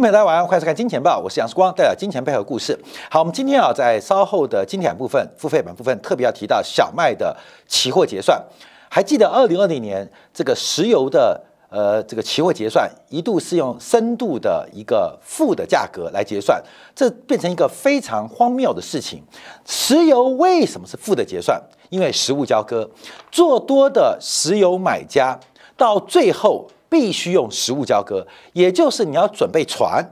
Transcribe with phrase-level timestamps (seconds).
[0.00, 2.78] 朋友，大家晚上欢迎看《金钱报》，我是杨世光，带来金钱背后故事。
[3.10, 7.36] 好，我们今天啊，在稍后的金钱部分、付费版部分，特别要提到小麦的
[7.68, 8.42] 期货结算。
[8.88, 16.62] 还记得二零二零年这个石油的呃这个期货结算，一度是用深度的一个负的价格来结算，
[16.94, 19.22] 这变成一个非常荒谬的事情。
[19.66, 21.62] 石油为什么是负的结算？
[21.90, 22.88] 因为实物交割，
[23.30, 25.38] 做多的石油买家
[25.76, 26.66] 到最后。
[26.90, 30.04] 必须用实物交割，也就是你要准备船、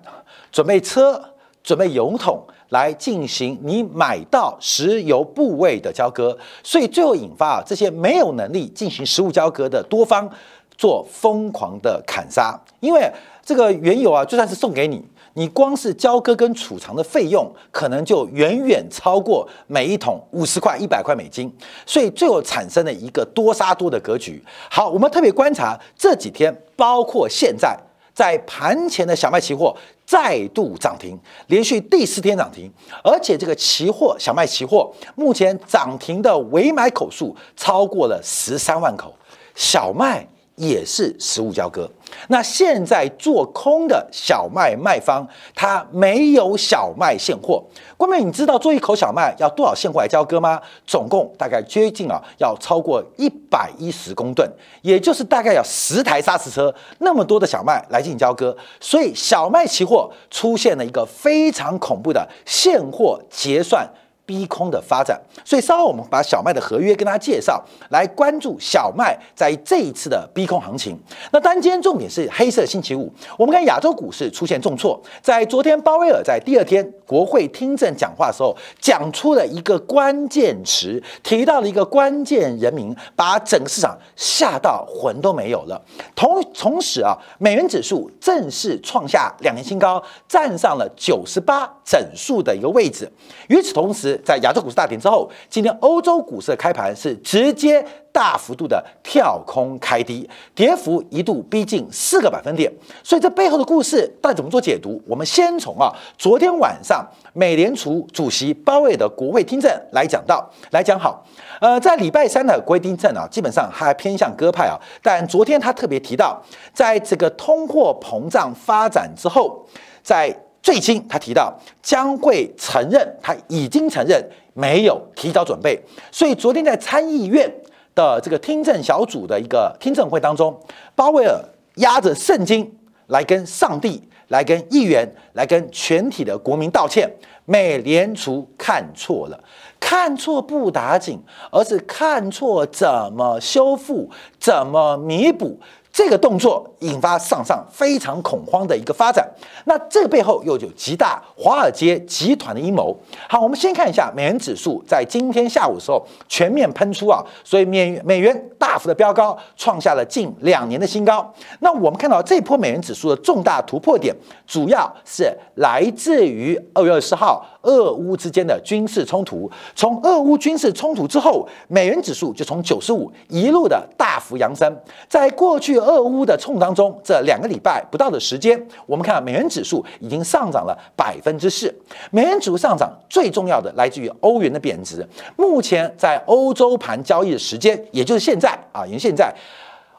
[0.50, 1.22] 准备车、
[1.62, 10.30] 准备油桶来进行你买到石油部位的交割，所以最后引发这些没有能力进行实物交割的多方
[10.78, 13.12] 做疯狂的砍杀，因为
[13.44, 15.04] 这个原油啊就算是送给你。
[15.34, 21.52] 你光是交割跟储藏的费用，可能就远远超过每一桶五十块、一百块美金，
[21.86, 24.42] 所以最后产生了一个多杀多的格局。
[24.68, 27.78] 好，我们特别观察这几天，包括现在
[28.12, 32.68] 在盘前的小麦期货再度涨停，连续第四天涨停，
[33.04, 39.14] 而且这个期货小麦期货目前涨停的委买口数超过了十三万口，
[39.54, 40.26] 小麦。
[40.58, 41.88] 也是实物交割。
[42.28, 47.62] 那现在做空的小麦卖方，他没有小麦现货。
[47.96, 50.60] 关妹，你知道做一口小麦要多少现货来交割吗？
[50.86, 54.50] 总共大概接近啊，要超过一百一十公吨，
[54.82, 58.56] 也就是大概要十台砂石车那么多的小麦来进行交割。
[58.80, 63.88] 所以小麦期货出现了一个非常恐怖的现货结算。
[64.28, 71.00] 逼空的发展，所以稍后我们把小麦的合约跟大家介绍，来关注小麦在这一次的逼空行情。
[71.32, 85.80] 那单间重点是黑色星期五，我们看亚洲股市出现重挫，在昨天鲍威尔在第二天国会听证讲话的时候，讲出了一个关键词，提到了一个关键人名，把整个市场吓到魂都没有了。
[86.14, 93.10] 同同时啊，美元指数正式创下两年新高，站上了九十八整数的一个位置。
[93.48, 102.72] 与此同时，在亚洲股市大跌之后，今天欧洲股市的开盘是直接大幅度的跳空开低，跌幅一度逼近四个百分点。
[103.02, 105.00] 所以这背后的故事到底怎么做解读？
[105.06, 111.24] 我们先从啊昨天晚上美联储主席鲍威尔的国会听证来讲到，来讲好。
[111.60, 116.40] 呃，在礼拜三的国会听证啊，基本上还偏向鸽派啊，但昨天他特别提到，
[116.72, 119.64] 在这个通货膨胀发展之后，
[120.02, 124.22] 在最新，他提到将会承认，他已经承认
[124.54, 125.80] 没有提早准备，
[126.10, 127.50] 所以昨天在参议院
[127.94, 130.58] 的这个听证小组的一个听证会当中，
[130.94, 131.42] 鲍威尔
[131.76, 132.70] 压着圣经
[133.06, 137.10] 来跟上帝、来跟议员、来跟全体的国民道歉，
[137.44, 139.40] 美联储看错了，
[139.80, 141.18] 看错不打紧，
[141.50, 145.58] 而是看错怎么修复、怎么弥补。
[145.92, 149.28] 这个动作引发上上非常恐慌的一个发展，
[149.64, 152.96] 那这个背后又有极大华尔街集团的阴谋。
[153.28, 161.34] 好，我们先看一下美元指数在今天下午的时候全面喷出啊，所以美美元大幅的飙高，创下了近两年的新高。
[161.60, 164.14] 那我们看到这波美元指数的重大突破点，
[164.46, 167.44] 主要是来自于二月二十号。
[167.62, 174.74] 俄乌之间的军事冲突，从俄乌军事冲突之后，美元指数就从九十五一路的大幅扬升。
[175.08, 181.74] 在过去俄乌的冲当中，这两个礼拜不到的时间，我们看美元指数已经上涨了百分之四。
[182.10, 185.06] 美元指数上涨最重要的来自于欧元的贬值。
[185.36, 189.34] 目前在欧洲盘交易的时间，也就是现在啊，因为现在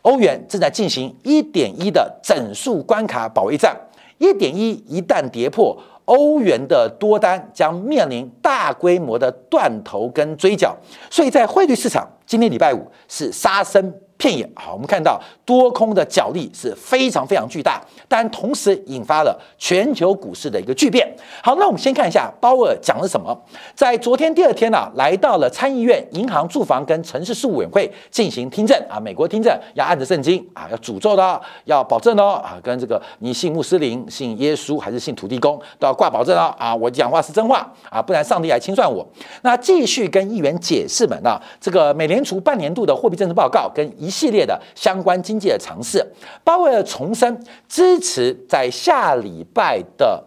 [0.04, 3.76] 欧元正在进行一点一的整数关卡保卫战，
[4.18, 5.78] 一点一一旦跌破。
[6.10, 10.76] 欧元的多单将面临大规模的断头跟追缴，
[11.12, 13.92] 所以在汇率市场，今天礼拜五是杀声。
[14.20, 21.10] 片野好，我们看到多空的角力是非常非常巨大，但同时引发了全球股市的一个巨变。
[21.42, 23.34] 好，那我们先看一下鲍尔讲了什么。
[23.74, 29.00] 在昨天第二天呢，来到了参议院银行、住房跟城市事务委员会进行听证啊。
[29.00, 39.08] 美国听证要按着圣经啊，要诅咒的，要保证哦啊，跟这个你信穆斯林、信耶稣还是信土地公都要挂保证哦啊，我讲话是真话啊，不然上帝来清算我。
[39.44, 43.90] 那继续跟议员解释们啊，这个美联储半年度的货币政策报告跟。
[44.00, 46.06] 一系列的相关经济的尝试，
[46.44, 50.24] 鲍威尔重申支持在下礼拜的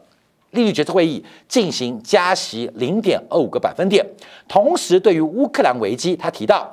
[0.50, 4.04] 利率决策会议进行加息零点二五个百分点。
[4.46, 6.70] 同时，对于乌克兰危机，他提到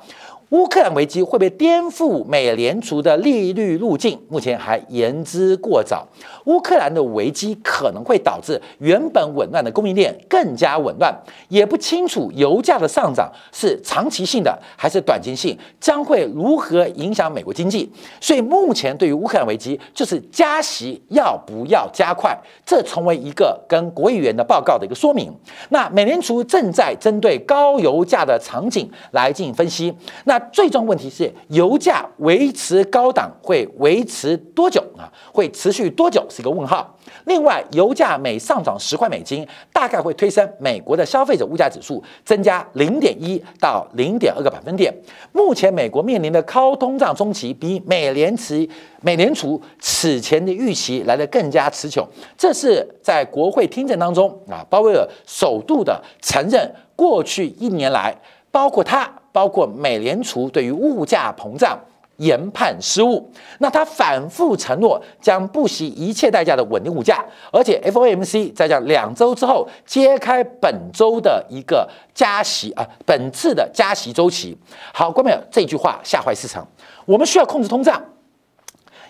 [0.50, 4.18] 乌克兰危机会不会颠覆美联储的利率路径？
[4.28, 6.04] 目前还言之过早。
[6.46, 11.16] 乌克兰的危机可能会导致原本紊乱的供应链更加紊乱，
[11.48, 17.88] 也不清楚油价的上涨是长期性的还是短期性，将会如何影响美国经济。
[18.20, 22.36] 所以目前对于乌克兰危机，就是加息要不要加快，
[22.66, 25.32] 这成为一个跟国议员的报告的一个说明。
[25.68, 29.94] 那美联储正在针对高油价的场景来进行分析。
[30.24, 35.10] 那最终问题是，油价维持高档会维持多久啊？
[35.32, 36.96] 会持续多久是一个问号。
[37.26, 44.92] 另外，油价每上涨十块美金，大概会推升美国的消费者物价指数增加零点一到零点二个百分点。
[45.32, 48.54] 目前，美国面临的高通胀中期比美联储
[49.02, 52.06] 美联储此前的预期来得更加持久。
[52.36, 58.16] 这是在国会听证当中啊，鲍威尔首度的承认，过去一年来，
[58.50, 59.10] 包括他。
[59.32, 61.78] 包括美联储对于物价膨胀
[62.16, 63.26] 研判失误，
[63.60, 74.54] 那他反复承诺将不惜一切代价的稳定物价，而且 FOMC 在这两周之后揭开本周的一个加息啊，本次的加息周期。
[74.92, 76.66] 好，观众朋友，这句话吓坏市场。
[77.06, 78.02] 我们需要控制通胀，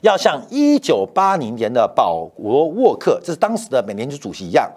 [0.02, 4.70] 要像一九八零年的保罗沃克，这是当时的美联储主席一样。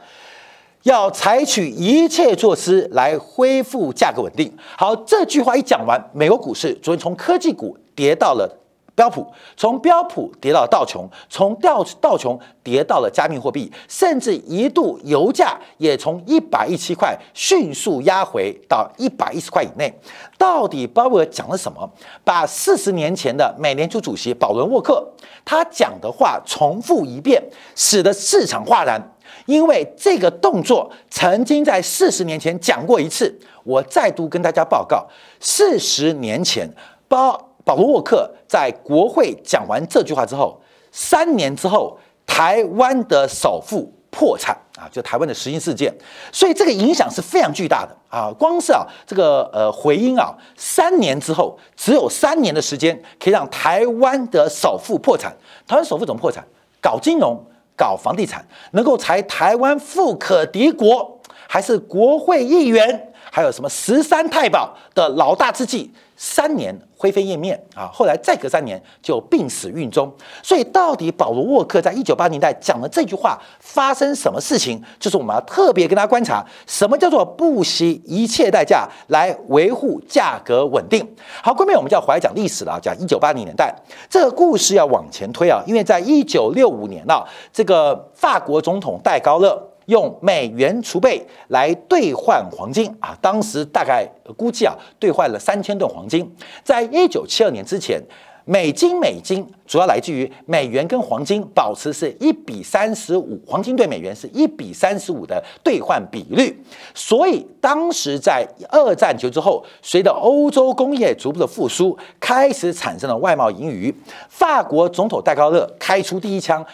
[0.84, 4.52] 要采取一切措施来恢复价格稳定。
[4.78, 8.50] 好，这句话一讲完，美国股市昨天从科技股跌到了
[8.96, 9.26] 标普，
[9.58, 19.92] 从标普跌到道琼，从道道琼跌到了加密货币，甚至一度油价也从一百一七块迅速压回到一百一十块以内。
[20.38, 21.90] 到底鲍威尔讲了什么？
[22.24, 25.04] 把四十年前的美联储主席保伦沃克
[25.44, 27.42] 他讲的话重复一遍，
[27.76, 29.02] 使得市场哗然。
[29.48, 35.08] 因为这个动作曾经在四十年前讲过一次，我再度跟大家报告：
[35.40, 36.70] 四十年前，
[37.08, 40.60] 鲍保罗沃克在国会讲完这句话之后，
[40.92, 45.94] 三年之后，台湾的首富破产啊，就台湾的实心事件，
[46.32, 48.32] 所以这个影响是非常巨大的啊。
[48.38, 55.36] 光是啊这个呃回音啊，三年之后，只有三年的时间可以让台湾的首富破产。
[55.68, 56.46] 台湾首富怎么破产？
[56.82, 57.44] 搞金融。
[57.76, 65.92] 搞房地产能够才台湾富可敌国，还是国会议员，还有什么十三太保的老大之际，
[66.26, 67.92] 三年灰飞烟灭啊！
[67.92, 70.10] 后来再隔三年就病死狱中。
[70.42, 74.82] 所以到底保罗沃克在一九八年代讲的这句话发生什么事情？
[74.98, 81.06] 就是我们要特别跟大家观察，什么叫做不惜一切代价来维护价格稳定。
[81.44, 83.76] 好，后面我们就要回来讲历史了，讲一九八零年代
[84.10, 89.73] 这个故事要往前推啊，因为在一九六五年啊，这个法国总统戴高乐。
[89.86, 94.08] 用美元储备来兑换黄金啊，当时大概
[94.38, 96.30] 估计啊，兑换了三千吨黄金。
[96.64, 98.02] 在一九七二年之前，
[98.46, 106.62] 美金美金主要来自于美元跟黄金保持是一比三十五，黄金对美元是一比三十五的兑换比率。
[106.94, 113.94] 所以当时在二战结束之后，随着欧洲工业逐步的复苏，开始产生了外贸盈余。
[114.28, 116.66] 法国总统戴高乐开出第一枪。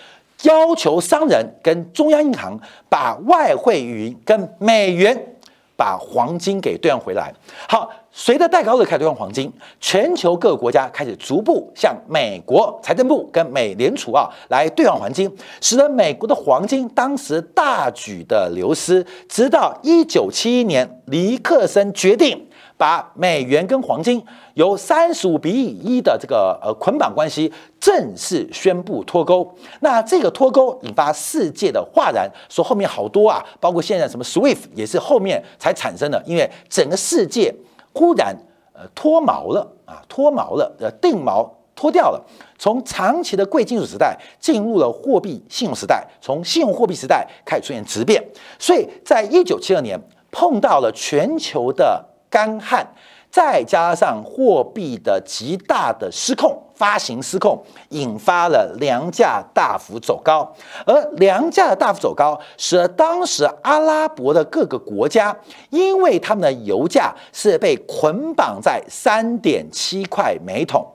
[0.43, 5.35] 要求商人跟中央银行把外汇云跟美元
[5.75, 7.33] 把黄金给兑换回来。
[7.67, 19.05] 好，随着戴高乐开始兑换黄金，全球各个国家开始逐步向美国财政部跟美联储啊来兑换黄金，使得美国的黄金当时大举的流失。
[19.29, 22.48] 直到一九七一年，尼克森决定。
[22.79, 37.53] 把美元跟黄金由三十五比一的这个呃捆绑关系正式宣布脱钩，那这个脱钩引发世界的哗然，说后面好多啊，包括现在什么 SWIFT 也是后面才产生的，因为整个世界
[37.91, 38.33] 忽然
[38.71, 42.25] 呃脱毛了啊，脱毛了，呃定毛脱掉了，
[42.57, 48.23] 从长期的贵金属时代进入了货币信用时代，从信用货币时代开始出现质变，
[48.57, 49.99] 所以在一九七二年
[50.31, 52.05] 碰到了全球的。
[52.29, 52.87] 干旱，
[53.31, 60.53] 再加上货币的极大的失控，发行失控，引发了粮价大幅走高。
[60.85, 65.35] 而粮价的大幅走高，使得当时阿拉伯的各个国家，
[65.69, 70.85] 因为他们的油价是被捆绑在三点七块每桶。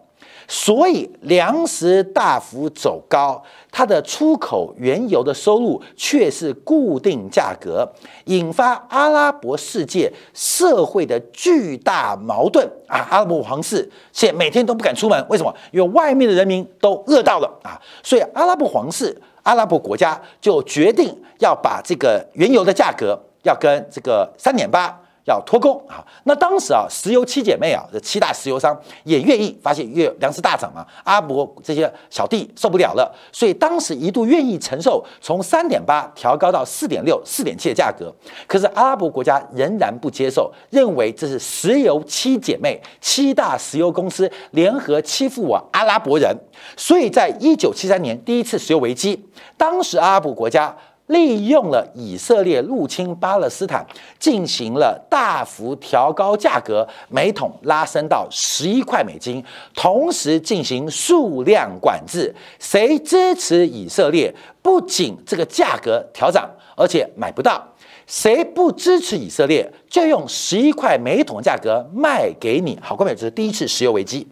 [0.46, 7.90] 所以粮食大幅走高，它的出口原油的收入却是固定价格，
[8.26, 12.98] 引发阿拉伯世界社会的巨大矛盾啊！
[13.10, 15.54] 阿拉伯皇室现每天都不敢出门，为什么？
[15.72, 17.80] 因为外面的人民都饿到了啊！
[18.02, 25.00] 所以阿拉伯皇室、阿拉伯国家就决定要把这个原油的价格要跟这个三点八。
[25.24, 26.04] 要脱钩啊！
[26.24, 38.14] 那当时啊，石油七姐妹啊，这七大石油商也愿意，发现越粮食大涨嘛，阿拉伯这些小弟受不了了，所以当时一度愿意承受从三点八调高到四点六、四点七的价格。
[38.46, 46.36] 可是阿拉伯国家仍然不接受，认为这是石油七姐妹、七大石油公司联合欺负我阿拉伯人。
[46.76, 49.24] 所以在一九七三年第一次石油危机，
[49.56, 50.76] 当时阿拉伯国家。
[51.06, 53.84] 利用了以色列入侵巴勒斯坦，
[54.18, 59.44] 进行了大幅调高价格，每桶拉升到十一块美金，
[59.75, 62.34] 同时进行数量管制。
[62.58, 67.61] 谁支持以色列，不仅这个价格调涨，而且买不到；
[68.06, 72.78] 谁不支持以色列，就用十一块每桶价格卖给你。
[72.80, 74.26] 好，各位，这是第一次石油危机。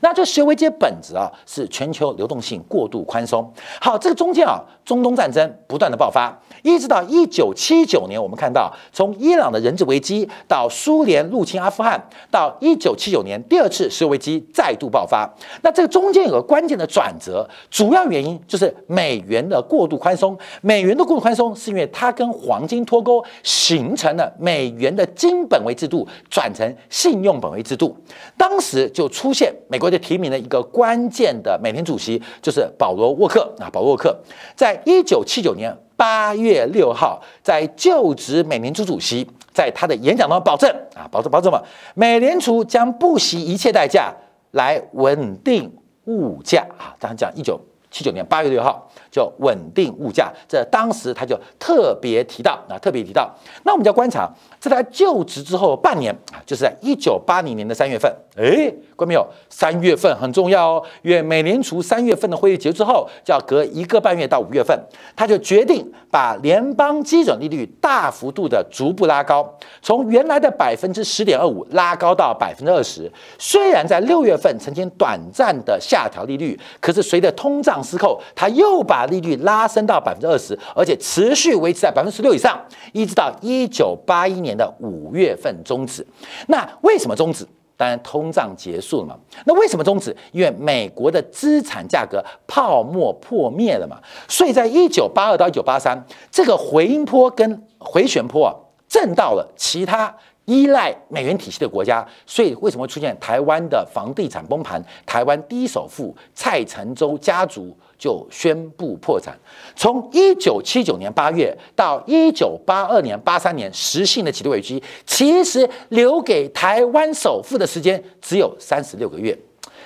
[0.00, 3.52] 那这石油危机的本质啊，是全球流动性过度宽松。
[3.80, 15.28] 好，这个中间啊，中东战争不断的爆发，一直到一九七九年，我们看到从伊朗的人质危机到苏联入侵阿富汗，到一九七九年第二次石油危机再度爆发。
[15.62, 20.36] 那这个中间有个关键的转折，主要原因就是美元的过度宽松。
[20.62, 27.96] 美元的过度宽松是因为它跟黄金脱钩，形成了美元的金本位制度转成信用本位制度。
[28.36, 29.54] 当时就出现。
[29.70, 33.70] 美国就提名了一个关键的美联主席，就是保罗沃克啊。
[33.72, 34.14] 保罗沃克
[34.56, 41.62] 在一九七九年八月六号，在就职美联储主席，在他的演讲中保证啊，保证保证嘛，
[41.94, 44.12] 美联储将不惜一切代价
[44.50, 45.72] 来稳定
[46.06, 46.92] 物价啊。
[46.98, 47.60] 当然讲一九
[47.90, 48.88] 七九年八月六号。
[49.12, 53.28] 就稳定物价，这当时他就特别提到啊，特别提到。
[53.64, 59.26] 那我们就要观察，在他就职之后半年啊，就是在一九八零年的三月份，哎，关没有？
[59.48, 64.78] 三月份很重要哦，因为美联储三月份的会议结束之后，就要隔一个半月到五月份，
[65.16, 69.50] 他就决定把联邦基准利率大幅度的逐步拉高，
[69.80, 73.10] 从原来的百分之十点二五拉高到百分之二十。
[73.38, 82.60] 虽然在六月份曾经短暂的下调利率，可是随着通胀失控，他又把利率拉升到百分之二十，而且持续维持在百分之十六以上，
[82.92, 86.06] 一直到一九八一年年的五月份终止。
[86.48, 87.46] 那为什么终止？
[87.76, 89.16] 当然，通胀结束了嘛。
[89.46, 90.14] 那为什么终止？
[90.32, 93.96] 因为美国的资产价格泡沫破灭了嘛。
[94.28, 98.52] 所以在一九八二到一九八三，这个回音波跟回旋波啊，
[98.88, 100.14] 震到了其他。
[100.46, 104.82] 依赖美元体系的国家，所以为什么会出现台湾的房地产崩盘？
[105.06, 109.38] 台湾第一首富蔡成洲家族就宣布破产。
[109.76, 119.38] 从一九七九年八月到一九八二年、八三年实行的启动危机，其实留给台湾首富的时间只有三十六个月。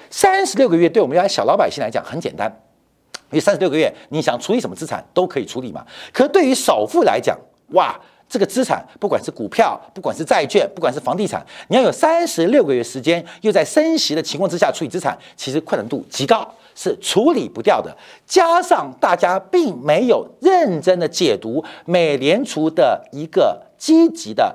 [0.08, 2.48] 三十六个月对我们家小老百姓来讲很简单，
[3.30, 5.84] 因为三十六个月你想处理什么资产都可以处理嘛。
[6.12, 7.36] 可对于首富来讲，
[7.72, 8.00] 哇！
[8.26, 17.96] 这个资产，不管是股票，不管是债券，不管是房地产，你要有三十六个月时间，又在升息的情况之下处理资产，其实困难度极高，是处理不掉的。
[18.26, 24.54] 加上大家并没有认真的解读美联储的一个积极的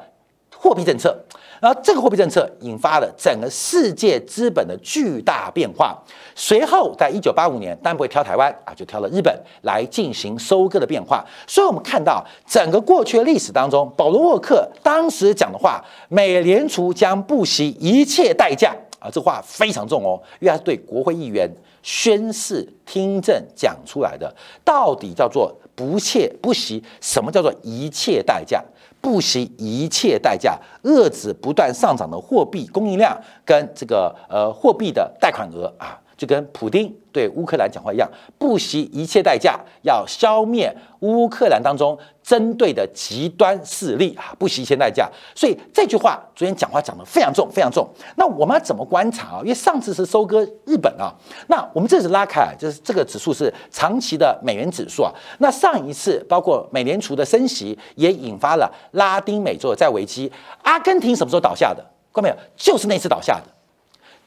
[0.56, 1.18] 货币政策。
[1.62, 5.94] 然后这个货币政策引发了整个世界资本的巨大变化。
[6.34, 11.22] 随后，在一九八五年，当然不会挑台湾啊，就挑了日本来进行收割的变化。
[11.46, 21.52] 所以，我们看到整个过去的历史当中，保罗沃克当时讲的话：“美联储将不惜一切代价啊！”这话非常重哦，因为他是对国会议员
[21.84, 24.34] 宣誓听证讲出来的。
[24.64, 26.84] 到底叫做不切不惜？
[27.02, 28.64] 什么叫做一切代价？
[29.02, 38.06] 不惜一切代价遏制不断上涨的货币供应量跟这个呃货币的贷款额啊，就跟普丁对乌克兰讲话一样，
[38.38, 45.10] 不惜一切代价要消灭乌克兰当中针对的极端势力啊，不惜一切代价。
[45.34, 47.90] 所以这句话昨天讲话讲得非常重，非常重。
[48.18, 49.40] 那我们要怎么观察啊？
[49.44, 51.10] 因为上次是收割日本啊，
[51.48, 55.10] 那我们这次拉开，就是这个指数是长期的美元指数啊。
[55.38, 60.30] 那上一次包括美联储的升息，也引发了拉丁美洲的债危机。
[60.64, 61.82] 阿根廷什么时候倒下的？
[62.14, 62.36] 看到没有？
[62.58, 63.44] 就是那次倒下的。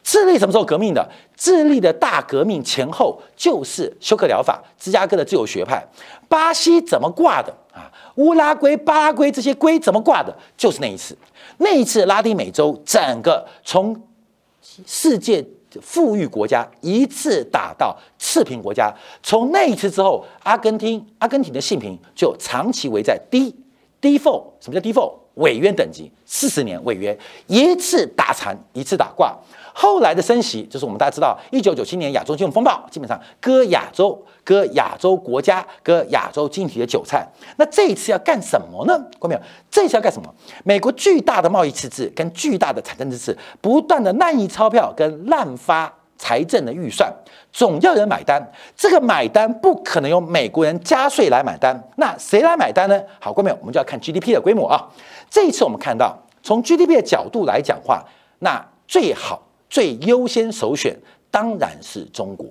[0.03, 1.09] 智利什么时候革命的？
[1.37, 5.85] 智利的大革命前后就是休克疗法，芝加哥的自由学派。
[6.29, 7.91] 巴西怎么挂的啊？
[8.17, 10.37] 乌拉圭、巴拉圭这些龟怎么挂的？
[10.57, 11.17] 就是那一次。
[11.59, 14.01] 那一次拉丁美洲整个从
[14.87, 15.45] 世界
[15.81, 18.93] 富裕国家一次打到次贫国家。
[19.23, 23.55] 从那一次之后，阿根廷阿根廷的信评就长期围在低
[24.01, 24.45] default。
[24.61, 25.15] 什么叫 default？
[25.35, 29.35] 违约等级四十年违约，一次打残，一次打挂。
[29.73, 37.27] 后来的升息，就是我们大家知道，一九九七年亚洲金融风暴，基本上割亚洲、割亚洲国家、割亚洲经济体的韭菜。
[37.57, 38.97] 那这一次要干什么呢？
[39.21, 39.41] 看到没有？
[39.71, 40.33] 这次要干什么？
[40.65, 47.13] 美国巨大的贸易赤字跟巨大的财政赤字，不断的滥印钞票跟滥发财政的预算，
[47.53, 48.53] 总要人买单。
[48.77, 53.01] 这个买单不可能由美国人加税来买单，那谁来买单呢？
[53.19, 54.89] 好，各位，我们就要看 GDP 的规模啊。
[55.31, 58.05] 这一次我们看到，从 GDP 的角度来讲话，
[58.41, 59.41] 那最好。
[59.73, 60.95] 最优先首选
[61.31, 62.47] 当然是中国，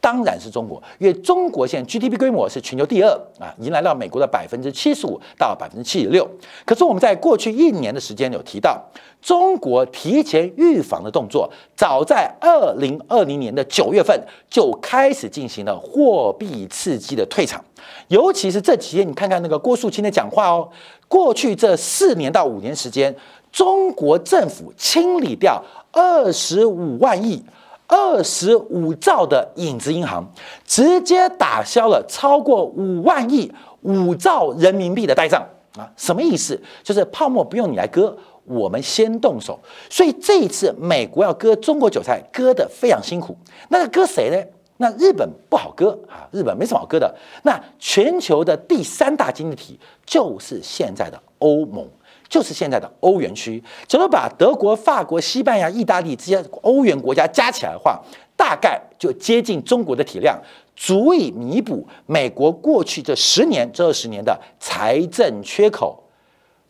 [0.00, 3.10] 当然是中国，因为中国现在 GDP 规模是全球第二
[3.40, 6.30] 啊，已经来到美国的百分之七十五到百分之七十六。
[6.64, 8.80] 可是我们在过去一年的时间有提到，
[9.20, 17.64] 中国提前预防的动作，早在二零二零年的九月份就开始进行了货币刺激的退场，
[18.06, 20.70] 尤其是这几天，你看看那个郭树清的讲话哦，
[21.08, 23.12] 过去这四年到五年时间，
[23.50, 25.62] 中国政府清理掉。
[25.92, 27.44] 二十五万亿、
[27.88, 30.24] 二十五兆的影子银行，
[30.64, 33.52] 直接打消了超过五万亿、
[33.82, 35.44] 五兆人民币的呆账
[35.76, 35.90] 啊！
[35.96, 36.56] 什么意思？
[36.84, 39.58] 就是泡沫不用你来割，我们先动手。
[39.90, 43.36] 所以这一次美国要割中国韭菜，割得非常辛苦。
[43.68, 44.40] 那割谁呢？
[44.76, 47.12] 那日本不好割啊，日本没什么好割的。
[47.42, 51.84] 那全球的第三大经济体就是现在的欧盟。
[52.30, 58.00] 就是现在的欧元区，假如把德国、法国、西班牙、意大利这些欧元国家加起来的话，
[58.36, 60.40] 大概就接近中国的体量，
[60.76, 66.00] 足以弥补美国过去这十年、这二十年的财政缺口、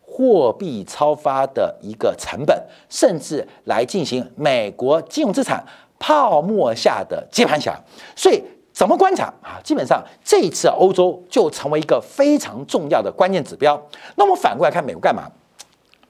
[0.00, 5.62] 货币超发的一个成本，甚至来进行美国金融资产
[5.99, 7.79] 泡沫下的接盘侠。
[8.17, 9.61] 所以，怎么观察啊？
[9.62, 13.79] 基本上这一次欧洲就成为一个非常重要的关键指标。
[14.17, 15.31] 那么反过来看，美国干嘛？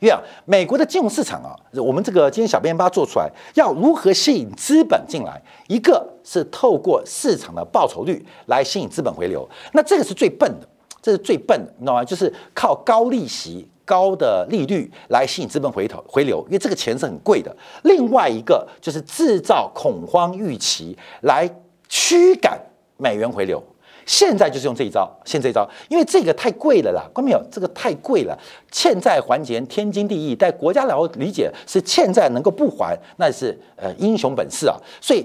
[0.01, 5.41] 因为啊，美国的金融市场啊，我们这个今天小编把它做出来，要如何吸引资本进来？
[5.69, 10.67] 一个是透过市场的报酬率来吸引资本回流，那这个是最笨的，
[11.03, 12.05] 这是最笨的，你知道吗？
[12.05, 17.55] 就是靠高利息、高的利率来吸引资本回头回流，因为这个钱是很贵的。
[17.83, 21.49] 另外一个就是制造恐慌预期来
[21.91, 22.59] 驱赶
[22.97, 23.63] 美元回流。
[24.11, 27.41] 现在就是用这一招，现这一招，因为这个太贵了啦，关没有？
[27.49, 28.37] 这个太贵了，
[28.73, 34.77] 欠债还钱天经地义，在国家来理解是欠债能够不还，那是呃英雄本事啊。
[35.01, 35.25] 所以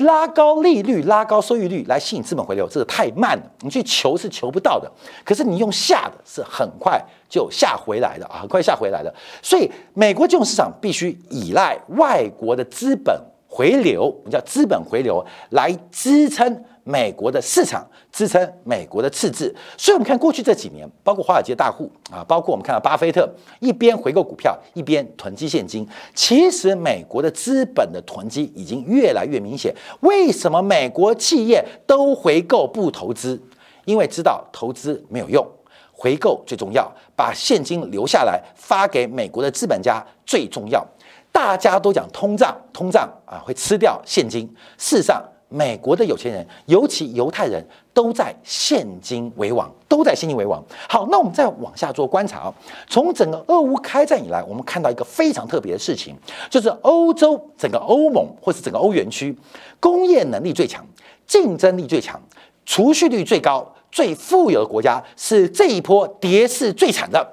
[0.00, 4.92] 拉高利率、拉高收益率来吸引资本回流，这个太慢了，你去求是求不到的。
[5.24, 9.10] 可是你用下的是很快就下回来的啊，很快下回来的。
[9.40, 16.62] 所以美国金融市场必须依赖外国的资本回流，我们叫资本回流来支撑。
[16.88, 23.28] 美国的市场支撑美国的赤字，所以我们看过去这几年，包括华尔街大户啊，包括我们看到巴菲特
[23.60, 25.86] 一边回购股票，一边囤积现金。
[26.14, 29.74] 其实美国的资本的囤积已经越来越明显。
[30.00, 33.38] 为什么美国企业都回购不投资？
[33.84, 35.46] 因为知道投资没有用，
[35.92, 40.82] 回购最重要，把现金留下来发给美国的资本家最重要。
[41.30, 44.48] 大家都讲通胀，通胀啊会吃掉现金，
[44.78, 45.22] 事实上。
[45.48, 50.62] 美国的有钱人，尤其犹太人，都在现金为王，都在现金为王。
[50.88, 52.54] 好，那我们再往下做观察啊。
[52.86, 56.14] 从整个俄乌开战以来，我们看到一个非常特别的事情，
[56.50, 59.34] 就是欧洲整个欧盟或是整个欧元区，
[59.80, 60.86] 工业能力最强、
[61.26, 62.20] 竞争力最强、
[62.66, 67.26] 储蓄率最高、最富有的国家，是这一波跌势最惨的。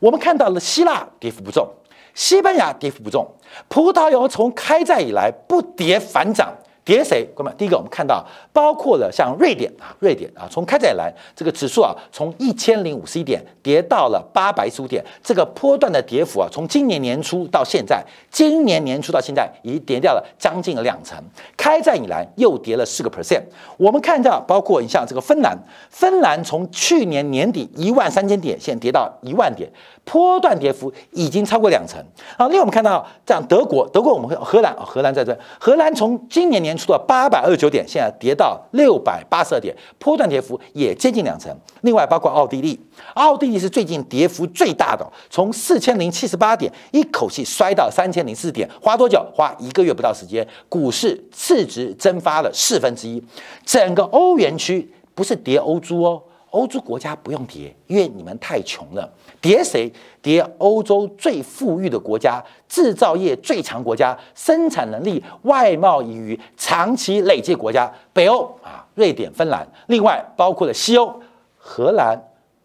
[0.00, 1.68] 我们看到了希腊跌幅不重，
[2.14, 3.24] 西班牙跌幅不重，
[3.68, 6.52] 葡萄牙从开战以来不跌反涨。
[6.90, 7.24] 跌谁？
[7.36, 21.16] 哥们，第一个我们看到，包括了像瑞典啊，瑞典啊，从开战以来，这个指数啊，从一千零五十一点跌到了八百十五点，这个波段的跌幅啊，从今年年初到现在，今年年初到现在已跌掉了将近两成。
[21.56, 23.42] 开战以来又跌了四个 percent。
[23.76, 25.56] 我们看到，包括你像这个芬兰，
[25.90, 29.70] 芬兰从去年年底一万三千点，现在跌到一万点。
[30.02, 32.00] 波段跌幅已经超过两成
[32.36, 32.48] 啊！
[32.48, 41.54] 另外我们看到，这样德国，德国我们荷兰啊，荷兰在这，荷兰从今年年初的八百二十九点，现在跌到六百八十二点，波段跌幅也接近两成。
[41.82, 42.78] 另外包括奥地利，
[43.14, 49.24] 奥地利是最近跌幅最大的，从四千零七十八点一口气摔到三千零四点，花多久？
[49.34, 53.22] 花一个月不到时间，股市市值蒸发了四分之一。
[53.64, 56.22] 整个欧元区不是跌欧猪哦。
[56.50, 59.10] 欧洲国家不用叠，因为你们太穷了。
[59.40, 59.90] 叠谁？
[60.20, 71.20] 叠欧洲最富裕的国家，制造业最强国家，生产能力、外贸与长期累积国家，北欧啊，瑞典、芬兰，另外包括了西欧，
[71.56, 72.18] 荷兰、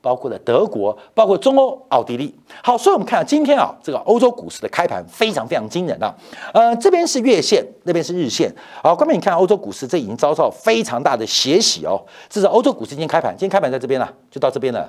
[0.05, 2.31] 包括了德国，包括中欧、奥地利。
[2.61, 6.13] 好，所以我们看到今天啊，这个欧洲股市的开盘非常非常惊人啊。
[6.53, 8.53] 呃，这边是月线，那边是日线。
[8.83, 11.99] 好，关面你看欧洲股市，这已经遭到非常大的血洗哦。
[12.29, 14.87] 这是欧洲股市今天开盘，今天开盘在这边了，就到这边了。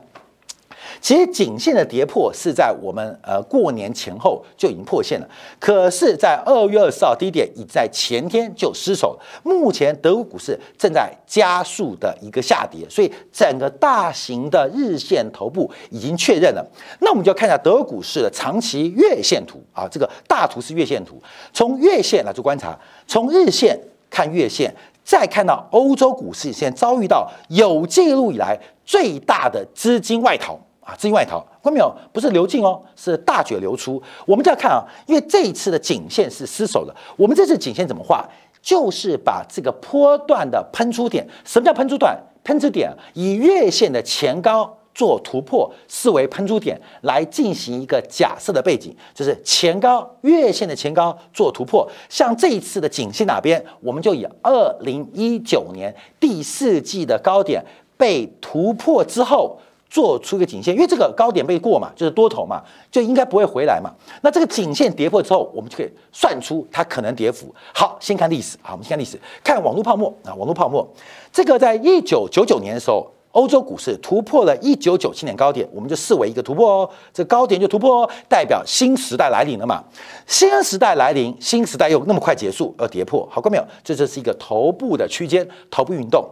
[1.01, 5.29] 其实颈线的跌破是在我们呃过年前后就已经破线了，
[5.59, 9.19] 可是，在二月二十号低点已在前天就失守。
[9.43, 16.67] 目前德国股市正在加速的一个下跌，所以整个大型的日线头部已经确认了。
[17.01, 23.79] 那我们就要看一下德国股市的长期月线图啊，这个大图是月线图，从月线来做观察，从日线
[24.11, 30.59] 看月线，再看到欧洲股市现在遭遇到有记录以来最大的资金外逃。
[30.87, 31.93] 啊，资金外逃，看到没有？
[32.13, 34.01] 不是流进哦，是大举流出。
[34.25, 36.95] 我们就要看啊，因为这一次的颈线是失守的。
[37.17, 38.25] 我们这次颈线怎么画？
[38.63, 42.17] 就是把这个波段的喷出点，什么叫喷出段？
[42.45, 51.89] 喷出点以月线的前高做突破，视为喷出点来进行一个假设的背景，就是前高月线的前高做突破。
[52.09, 53.65] 像这一次的颈线哪边？
[53.81, 57.65] 我们就以二零一九年第四季的高点
[57.97, 59.59] 被突破之后。
[59.89, 63.91] 做出一个颈线，因为这个高点被过嘛，就是多头嘛，就应该不会回来嘛。
[64.23, 67.55] 那这个颈线跌破之后，我们就可以算出它可能跌幅。
[67.73, 70.87] 好，先看历史好，我们先看历史，看网络泡沫啊，网络泡沫。
[71.33, 76.91] 这个在一九九九年的时候，欧洲股市突破了一九九七年高点，我们就视为一个突破哦。
[77.13, 79.85] 这高点就突破哦，代表新时代来临了嘛。
[80.27, 83.65] 新时代来临，新时代又那么快结束而跌破，好过没有？
[83.85, 86.29] 这就是一个头部的区间，头部运动。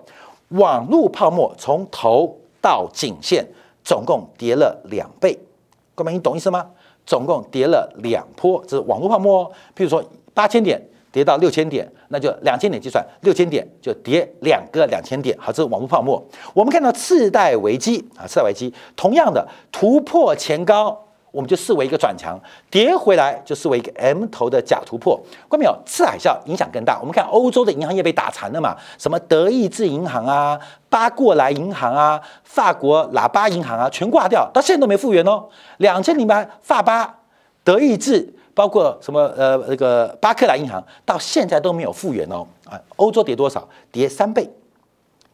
[0.49, 2.41] 网络泡沫从头。
[2.65, 3.47] 到颈线
[3.85, 5.39] 总共跌了两倍，
[5.95, 6.67] 各位你懂意思吗？
[7.05, 9.53] 总共跌了两波，这是网络泡沫哦。
[9.77, 10.81] 譬如说八千点
[11.13, 16.25] 跌到六千点，那就两千点计算，六千点就跌两个两千点，好，这是网络泡沫。
[16.55, 20.99] 我们看到次贷危机啊，次贷危机同样的突破前高。
[21.35, 22.39] 我们就视为一个转强，
[22.71, 25.21] 跌回来就视为一个 M 头的假突破。
[25.49, 25.77] 关没有？
[25.85, 26.97] 次海啸影响更大。
[27.01, 28.77] 我们看欧洲的银行业被打残了嘛？
[28.97, 30.57] 什么德意志银行啊、
[30.89, 35.45] 巴过来银行啊、法国喇叭银行啊，全挂掉，到现在都没复原哦。
[35.79, 37.19] 两千零八法巴、
[37.65, 42.47] 德意志，包括什么呃那个巴克莱银行，到现在都没有复原哦。
[42.67, 43.69] 啊，欧洲跌多少？
[43.91, 44.49] 跌三倍，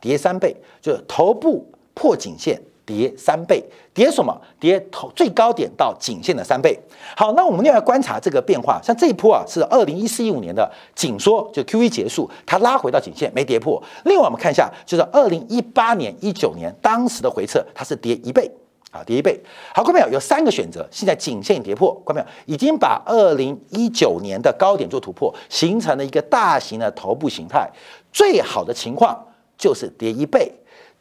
[0.00, 2.58] 跌三倍，就是头部破颈线。
[2.90, 3.62] 跌三倍，
[3.94, 4.36] 跌什么？
[4.58, 6.76] 跌头最高点到颈线的三倍。
[7.16, 13.80] 好，那我们另外观察这个变化，像这一波啊，是二零一四一五年的紧缩，就 Q E 结束，它拉回到颈线没跌破。
[14.04, 18.50] 另外我们看一下，就是二零一八年、一九年当时的回撤，它是跌一倍
[18.90, 19.40] 啊，跌一倍。
[19.72, 27.70] 好，观众朋友有三个选择，现在颈线跌破，观众朋友已经把二零一九年的高点做突破，形成了一个大型的头部形态。
[28.12, 29.16] 最好的情况
[29.56, 30.52] 就是跌一倍。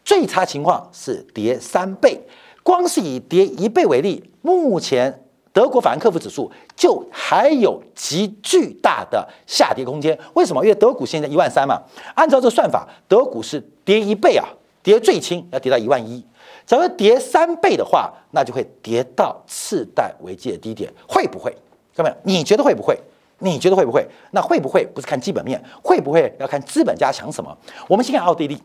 [0.09, 2.19] 最差情况是跌三倍，
[2.63, 10.17] 光是以跌一倍为例，目前德国法兰克福指数就还有极巨大的下跌空间。
[10.33, 10.63] 为什么？
[10.63, 11.79] 因为德股现在一万三嘛，
[12.15, 14.49] 按照这算法，德股是跌一倍啊，
[14.81, 16.25] 跌最轻要跌到一万一。
[16.65, 21.55] 假如跌三倍的话，那就会跌到次贷危机的低点，会不会？
[21.95, 22.97] 各位，你觉得会不会？
[23.37, 24.03] 你觉得会不会？
[24.31, 27.55] 那会不会不是看基本面，会不会要看资本家想什么？
[27.87, 28.59] 我们先看奥地利。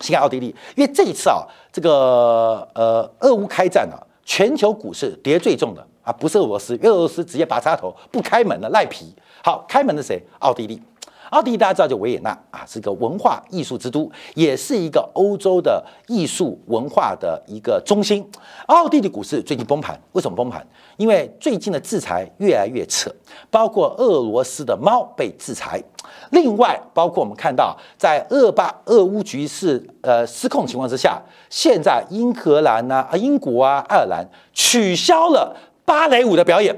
[0.00, 9.14] 先看奥地利，因为这一次啊，这个呃，俄乌开战啊，全球股市跌最重的啊，不是俄罗斯，俄罗斯直接拔插头不开门了，赖皮。
[9.42, 10.22] 好，开门的谁？
[10.40, 10.80] 奥地利。
[11.30, 18.24] 奥地利大家知道，就维也纳啊，是个文化艺术之都，也是一个欧洲的艺术文化的一个中心。
[18.66, 20.64] 奥地利股市最近崩盘，为什么崩盘？
[20.96, 23.10] 因为最近的制裁越来越扯，
[23.50, 25.82] 包括俄罗斯的猫被制裁，
[26.34, 36.76] 另外包括我们看到，在俄巴俄乌局势呃失控情况之下，现在英格兰呐啊英国啊爱尔兰取消了芭蕾舞的表演，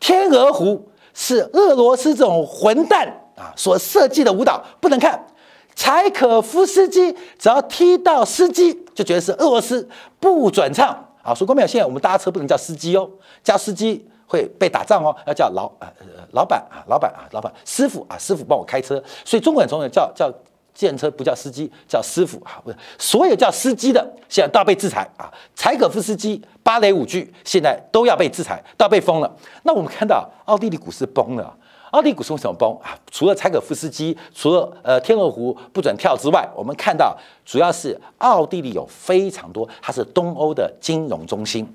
[0.00, 3.22] 天鹅湖是俄罗斯这种混蛋。
[3.36, 5.26] 啊，所设计的舞蹈不能看。
[5.74, 9.86] 柴可夫斯基只要踢到司机，就觉得是俄罗斯，
[10.18, 10.88] 不准唱。
[11.22, 11.68] 啊，说过没有？
[11.68, 13.06] 现在我们搭车不能叫司机哦，
[13.44, 15.86] 叫司机会被打仗哦，要叫老呃
[16.32, 19.02] 老板啊，老板啊，老板师傅啊，师傅帮我开车。
[19.24, 20.32] 所以中国人从小叫叫
[20.74, 22.60] 建车不叫司机，叫师傅啊。
[22.64, 25.32] 不是，所有叫司机的现在都要被制裁啊。
[25.54, 29.36] 柴可夫斯基芭蕾舞剧现在都要被制裁，都要被封了。
[29.62, 31.56] 那我们看到奥地利股市崩了。
[31.92, 32.98] 奥地利股市为什么崩啊？
[33.10, 41.66] 除了柴可夫斯基，除了呃天鹅湖不准跳之外，我们看到主要是奥地利有非常多，它是东欧的金融中心，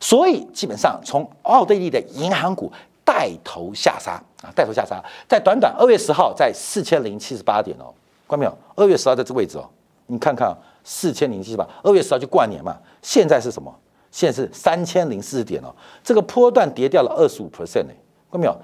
[0.00, 2.72] 所以基本上从奥地利的银行股
[3.04, 7.92] 带头下杀啊，带头下杀，在短短二月十号在四千零七十八点哦，
[8.26, 8.58] 看到没有？
[8.74, 9.68] 二月十号在这个位置哦，
[10.06, 12.76] 你看看四千零七十八，二月十号就过完年嘛。
[13.02, 13.72] 现在是什么？
[14.10, 17.92] 现在是三千零四十点哦，这个波段跌掉了二十五 percent 呢，
[18.32, 18.56] 看到没有？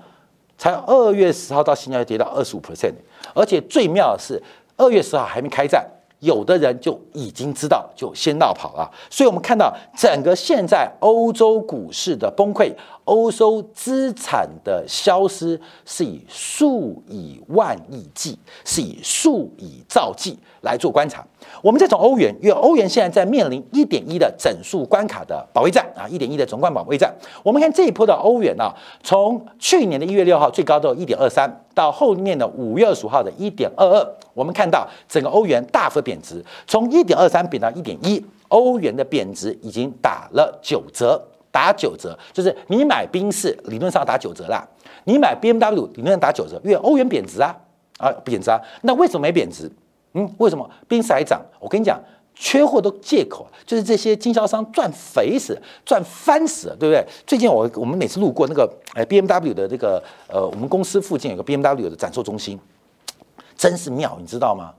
[0.57, 2.95] 才二月十号到现在跌到二十五 percent，
[3.35, 4.43] 而且最妙的是
[4.77, 5.87] 二月十号还没开战。
[6.21, 8.91] 有的人就已经知道，就先闹跑了。
[9.11, 12.73] 所以，我们看到整个现在欧洲股市的崩溃，
[13.05, 21.25] 欧洲资产的消失，是以数以万亿计，是以数以兆计来做观察。
[21.63, 27.15] 我们再从欧元，因为欧元现在在面临一点一的整数关卡的保卫战啊，一点一的总冠保卫战。
[27.43, 34.15] 我们看这一波的欧元啊，从去年的一月六号最高到一点二三，到后面的五月二十五号的一点二二。
[34.33, 41.23] 我们看到整个欧元大幅贬值，从一点二三贬到一点一，欧元的贬值已经打了九折，
[41.55, 44.67] 打九折，就是你买宾士理论上打九折啦，
[45.05, 47.55] 你买 B M W 理论上打九折，因为欧元贬值啊，
[47.99, 49.71] 啊贬值啊，那为什么没贬值？
[50.15, 51.41] 嗯，为什么宾士还涨？
[51.61, 51.97] 我跟你讲，
[52.35, 57.07] 缺货都借口，就是这些经销商赚肥死，赚翻死，对不对？
[57.25, 62.59] 最近我我们每次路过那个哎 B M W 的这个呃，我们公司附近有个 B M W 的展售中心。
[63.57, 64.75] 真是妙，你知道吗？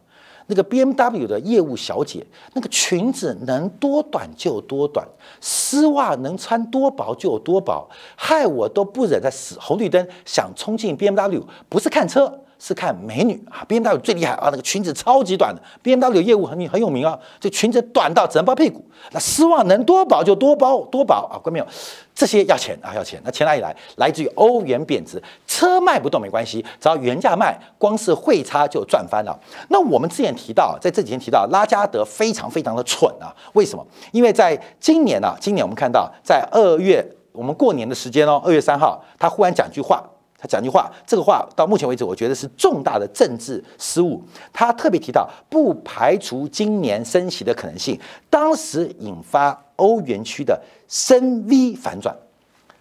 [0.47, 5.07] 那个 B M W 的业务小姐，那个裙子能多短就多短，
[5.41, 12.41] 丝袜能穿多薄就有多薄，害我都不忍在死红绿灯想冲进 B M W，不是看车。
[12.57, 21.67] 是看美女啊，B M W 最厉害啊，那个裙子超级短的，B M W 业务很很有名啊，这裙子短到只能包屁股，那丝袜能多薄就多包多薄啊，看到没有？
[22.13, 23.75] 这些要钱啊，要钱，那钱哪里来？
[23.97, 29.37] 来自于欧元贬值，车卖不动没关系，只要原价卖，光是汇差就赚翻了。
[29.67, 33.85] 那我们之前提到，在这几天提到拉加德非常非常的蠢啊，为什么？
[34.13, 40.01] 因为在今年呢，今年我们看到在二月我们过年的时间哦，二月三号，他忽然讲句话。
[40.47, 44.21] 讲句话，这个话到目前为止，我觉得是重大的政治失误。
[44.51, 47.99] 他特别提到，不排除今年升息的可能性。
[48.29, 52.15] 当时引发欧元区的升 V 反转，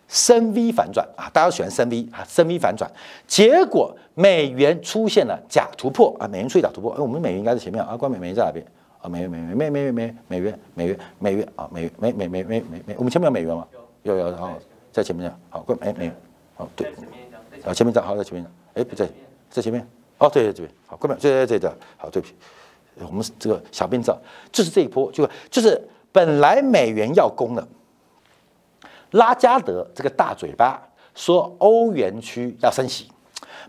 [0.09, 2.91] 升 V 反转啊，大家喜欢升 V 啊，升 V 反转，
[3.27, 6.93] 结果美元出现了假突破啊，美元出现假突破。
[6.93, 8.65] 哎，我们美元应该在前面啊，关美美元在哪边
[9.01, 9.09] 啊？
[9.09, 13.67] 美元美元美美美美美元美元美元啊，美元美美美美美美，我们前面有美元吗？
[14.03, 14.51] 有有，然后
[14.93, 16.17] 在前面好，关美美元，
[16.57, 16.93] 好对。
[17.65, 18.47] 啊，前面站好，在前面。
[18.75, 19.09] 哎，不对，
[19.51, 19.87] 在前面。
[20.19, 21.19] 哦，对对对，好，关门。
[21.19, 22.35] 对对对对，好，对不起，
[23.01, 24.17] 我们这个小编照，
[24.53, 25.81] 就是这一波，就就是
[26.13, 27.67] 本来美元要攻了，
[29.11, 30.81] 拉加德这个大嘴巴
[31.15, 33.11] 说欧元区要升息，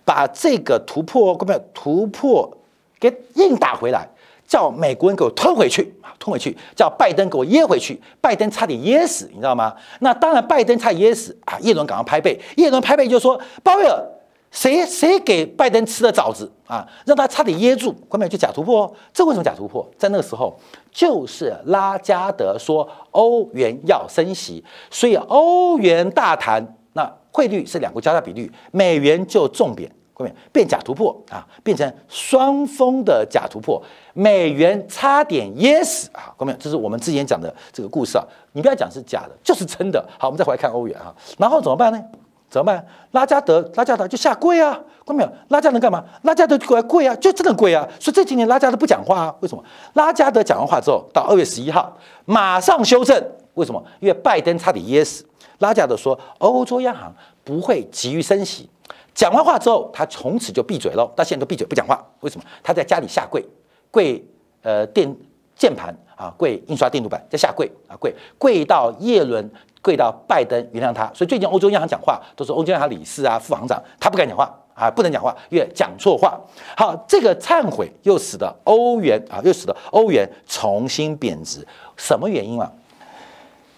[0.03, 2.55] 把这个突破，关门突破
[2.99, 4.07] 给硬打回来，
[4.47, 9.75] 叫美国人给我吞回去啊，吞回去，叫拜登给我噎回去，拜登差点噎死，你知道吗？
[9.99, 14.11] 那当然，拜登差点噎死啊，叶伦赶快拍背，叶伦拍背就说，鲍威尔。
[14.51, 16.87] 谁谁给拜登吃的枣子啊？
[17.05, 18.83] 让他差点噎住，后面就假突破。
[18.83, 19.85] 哦这为什么假突破？
[19.97, 20.57] 在那个时候，
[20.93, 33.81] 就是拉加德说欧元要升息，所以欧元大谈，那汇率是两国交叉比率，美元就重贬，后面变假突破啊，变成双峰的假突破，
[34.13, 36.33] 美元差点噎死啊！
[36.37, 38.23] 后面这是我们之前讲的这个故事啊，
[38.53, 40.03] 你不要讲是假的，就是真的。
[40.17, 42.01] 好，我们再回来看欧元啊，然后怎么办呢？
[42.49, 42.87] 怎么办？
[43.11, 44.71] 拉加德，拉加德就下跪啊！
[45.05, 45.29] 看到没有？
[45.49, 46.01] 拉加德干嘛？
[46.21, 47.85] 拉加德过来跪啊，就真的跪啊！
[47.99, 49.35] 所以这几年拉加德不讲话啊？
[49.41, 49.61] 为什么？
[49.95, 51.91] 拉加德讲完话之后，到二月十一号
[52.23, 53.21] 马上修正。
[53.55, 53.83] 为什么？
[53.99, 55.25] 因为拜登差点噎死。
[55.59, 58.69] 拉加德说，欧洲央行不会急于升息。
[59.15, 62.05] 讲完话之后，他从此就闭嘴了，到现在都闭嘴不讲话。
[62.19, 62.45] 为什么？
[62.61, 63.43] 他在家里下跪，
[63.89, 64.23] 跪
[64.61, 65.11] 呃电
[65.55, 69.49] 键盘啊，跪印刷电路板，在下跪啊，跪跪到叶伦。
[69.85, 76.41] 跪到拜登原谅他，所以最近欧洲央行讲话都是欧洲央行理事啊、副行长，他不敢讲话啊，不能讲话，因为讲错话。
[76.75, 81.63] 好，这个忏悔又使得欧元啊，又使得欧元重新贬值。
[81.97, 82.71] 什么原因啊？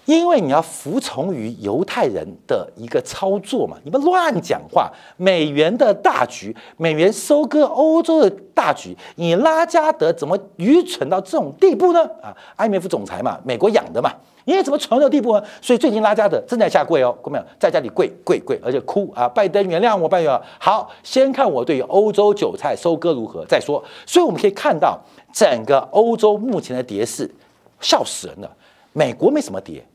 [0.08, 4.90] 因为你要服从于犹太人的一个操作嘛，你们乱讲话。
[5.18, 12.02] 美元的大局，美元收割欧洲的大局，你拉加德怎么愚蠢到这种地步呢？
[12.22, 14.10] 啊，IMF 总裁嘛，美国养的嘛。
[14.46, 15.44] 你怎么蠢到地步呢？
[15.62, 19.28] 所以最近拉加德正在下跪哦，看没有，在家里跪跪跪，而且哭啊！
[19.28, 23.84] 拜登原谅我，拜登好，先看我对欧洲韭菜收割如何再说。
[24.06, 24.98] 所以我们可以看到，
[25.34, 27.30] 整个欧洲目前的跌势，
[27.82, 28.50] 笑死人了。
[28.94, 29.86] 美国没什么跌，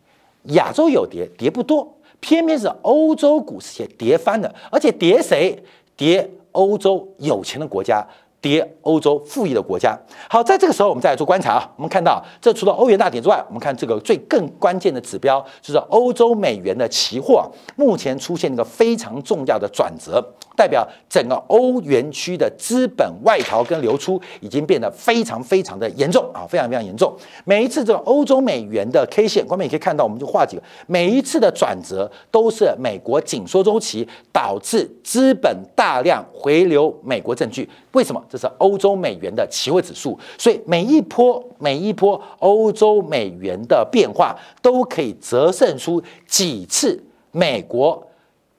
[0.44, 5.62] 亚洲有跌，跌不多，偏偏是欧洲股市也跌翻了，而且跌谁？
[5.96, 8.06] 跌欧洲有钱的国家。
[8.40, 9.96] 跌欧洲富裕的国家。
[10.28, 11.70] 好，在这个时候，我们再来做观察啊。
[11.76, 20.20] 我们看到，这除了欧元大跌之外，我们看这个最更关键的指标，就是欧洲美元的期货，目前出现一个非常重要的转折。
[20.56, 27.14] 代表整个欧元区的资本外逃跟流出已经变得非常非常的严重啊，非常非常严重。
[27.44, 37.68] 每一次这种欧洲美元的 K 线，观众也可以看到，我们就画几个，每一次的转折都是美国紧缩周期导致资本大量回流美国证据。
[37.92, 38.24] 为什么？
[38.28, 48.06] 这是欧洲美元的期货指数，所以每一波每一波欧洲美元的变化都可以折射出几次美国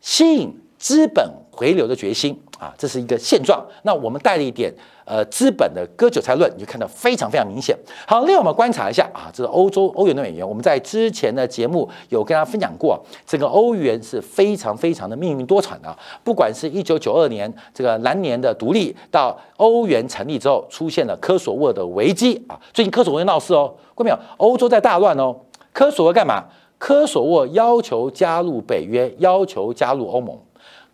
[0.01, 3.63] 吸引资本回流的决心啊，这是一个现状。
[3.83, 4.73] 那我们带了一点
[5.05, 7.77] 呃资本的割韭菜论，你就看到非常非常明显。
[8.07, 15.95] 好，另外我们观察一下啊，这个欧洲欧元的美元，我们在之前的节目有跟大家分享过，这个欧元是非常非常的命运多舛的。
[16.23, 24.17] 不管是一九九二年这个蓝年的独立，到欧元成立之后出现了科索沃的危机啊，最近科索沃闹事哦，看到没有？
[24.37, 25.35] 欧洲在大乱哦，
[25.71, 26.45] 科索沃干嘛？
[26.79, 30.37] 科索沃要求加入北约，要求加入欧盟。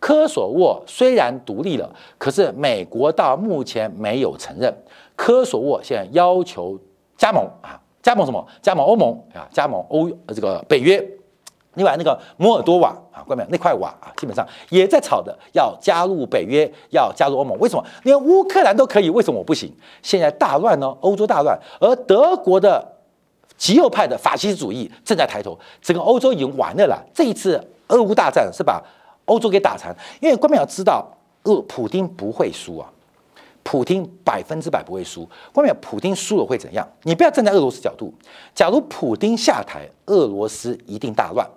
[0.00, 4.74] 科索沃虽然独立了，可是美国到目前没有承认。
[5.14, 6.76] 科索沃现在要求
[7.16, 8.44] 加盟啊，加盟什么？
[8.62, 11.06] 加盟欧盟啊，加盟欧这个北约。
[11.74, 17.56] 另外那个摩尔多瓦啊，关没有那块瓦啊，基本上也在吵的要加入北约，要加入欧盟。
[17.60, 17.84] 为什么？
[18.02, 19.72] 连乌克兰都可以，为什么我不行？
[20.02, 22.84] 现在大乱呢，欧洲大乱，而德国的
[23.56, 26.98] 极右派的法西斯主义正在抬头，整个欧洲已经完了啦。
[27.14, 28.82] 这一次俄乌大战是把
[29.30, 31.06] 欧洲给打残，因为关淼要知道，
[31.44, 32.90] 俄普丁不会输啊，
[33.62, 35.28] 普丁百分之百不会输。
[35.52, 36.86] 关淼，普丁输了会怎样？
[37.04, 38.12] 你不要站在俄罗斯角度，
[38.52, 41.48] 假如普丁下台，俄罗斯一定大乱。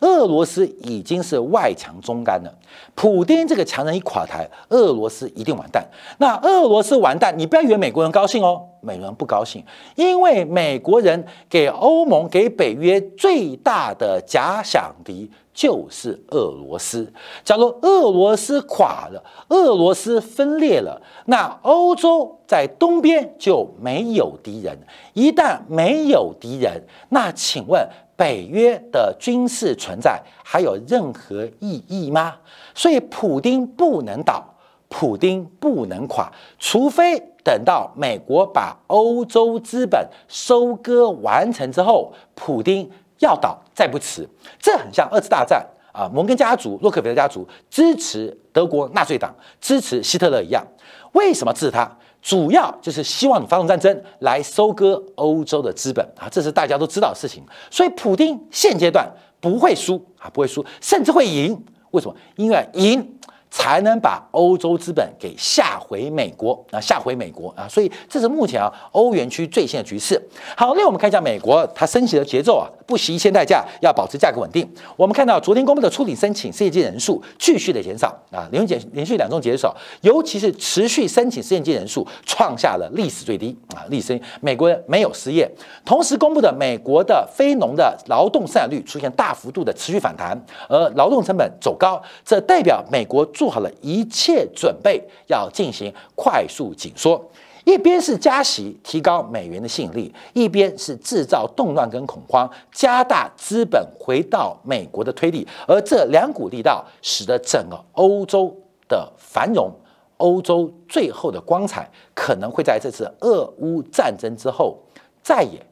[0.00, 2.52] 俄罗斯已经是外强中干了，
[2.94, 5.86] 普丁这个强人一垮台，俄罗斯一定完蛋。
[6.18, 9.62] 那俄罗斯完蛋，你不要以为美国人高兴哦，美国人不高兴，
[9.96, 17.12] 因为美国人给欧盟、给北约最大的假想敌就是俄罗斯。
[17.42, 24.78] 假如俄罗斯垮了，俄罗斯分裂了，那欧洲在东边就没有敌人。
[25.14, 27.88] 一旦没有敌人，那请问？
[28.18, 32.34] 北约的军事存在还有任何意义吗？
[32.74, 34.44] 所以普京不能倒，
[34.88, 44.28] 普京不能垮，除非等到美国把欧洲资本收割完成之后，普京要倒再不迟。
[44.60, 50.66] 这很像二次大战啊，摩根家族、洛克菲勒家族支持德国纳粹党，支持希特勒一样。
[51.12, 51.90] 为什么支持他？
[52.20, 57.44] 主要就是希望你发动战争来收割欧洲的资本啊，这是大家都知道的事情。
[57.70, 59.08] 所以，普京现阶段
[59.40, 61.64] 不会输啊，不会输，甚至会赢。
[61.92, 62.16] 为什么？
[62.36, 63.17] 因为赢。
[63.50, 70.20] 才能把欧洲资本给下回美国啊，下回美国啊，所以这是目前啊欧元区最新的局势。
[70.56, 74.68] 好，那我们看一下美国它升息的节奏啊，不惜一切代价要保持价格稳定。
[74.96, 85.50] 我们看到昨天公布的初领申请失业金人数继续的减少啊，连续连续两周减少，尤其是持续申请失业金人数创下了历史最低啊，历史美国人没有失业。
[85.84, 93.26] 同时公布的美国的非农的劳动生产率出现大幅度的持续反弹，而劳动成本走高，这代表美国。
[93.38, 97.24] 做好了一切准备，要进行快速紧缩。
[97.64, 105.46] 一边是加息提高美元的吸引力，一边是制造动乱跟恐慌，加大资本回到美国的推力。
[105.68, 108.52] 而这两股力道，使得整个欧洲
[108.88, 109.70] 的繁荣、
[110.16, 114.76] 欧洲最后的光彩，可能会在这次俄乌战争之后
[115.22, 115.64] 再也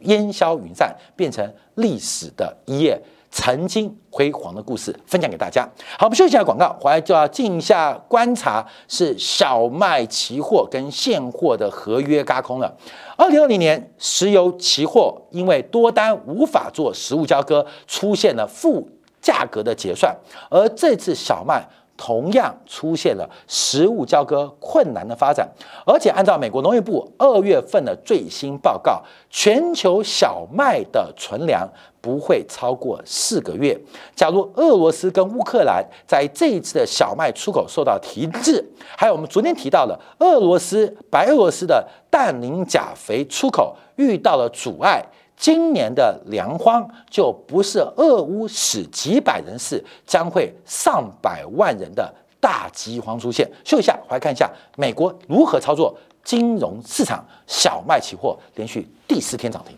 [0.00, 3.00] 烟消云散，变成历史的一页。
[3.30, 5.68] 曾经辉煌的故事分享给大家。
[5.98, 12.76] 好，我们休息一下广告，回来就要静一下观察，是小麦期货跟现货的合约嘎空了。
[13.16, 18.88] 二零二零年石油期货因为多单无法做实物交割，出现了负
[19.20, 20.16] 价格的结算，
[20.50, 21.68] 而这次小麦。
[21.98, 25.46] 同样出现了实物交割困难的发展，
[25.84, 31.68] 而且按照美国农业部二月份的最新报告，全球小麦的存粮
[32.00, 33.78] 不会超过四个月。
[34.14, 38.64] 假如俄罗斯跟乌克兰在这一次的小麦出口受到停滞，
[38.96, 45.04] 还有我们昨天提到的俄罗斯白俄罗斯的氮磷钾肥出口遇到了阻碍。
[45.38, 53.48] 今年的粮荒就不是俄乌死几百人事，将会上百万人的大饥荒出现。
[53.64, 59.76] 秀一下，回来看一下美国如何操作金融市场，小麦期货连续第四天涨停。